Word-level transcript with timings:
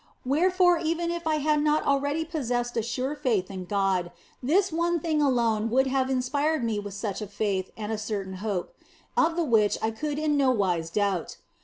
Wherefore 0.25 0.79
even 0.79 1.11
if 1.11 1.27
I 1.27 1.35
had 1.35 1.61
not 1.61 1.85
already 1.85 2.25
possessed 2.25 2.75
a 2.75 2.81
sure 2.81 3.13
faith 3.13 3.51
in 3.51 3.65
God, 3.65 4.11
this 4.41 4.71
one 4.71 4.99
thing 4.99 5.21
alone 5.21 5.69
would 5.69 5.85
have 5.85 6.09
inspired 6.09 6.63
me 6.63 6.79
with 6.79 6.95
such 6.95 7.21
a 7.21 7.27
faith 7.27 7.69
and 7.77 7.91
a 7.91 7.99
certain 7.99 8.37
hope, 8.41 8.73
of 9.15 9.35
the 9.35 9.43
which 9.43 9.77
I 9.79 9.91
could 9.91 10.17
in 10.17 10.37
no 10.37 10.49
wise 10.49 10.89
doubt. 10.89 11.37